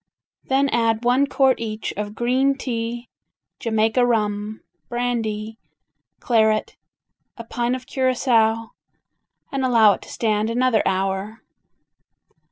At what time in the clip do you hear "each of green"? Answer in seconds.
1.59-2.57